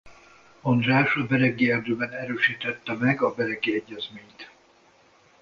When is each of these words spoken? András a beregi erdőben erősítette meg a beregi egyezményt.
András 0.61 1.15
a 1.15 1.25
beregi 1.25 1.71
erdőben 1.71 2.11
erősítette 2.11 2.93
meg 2.93 3.21
a 3.21 3.33
beregi 3.33 3.73
egyezményt. 3.73 4.51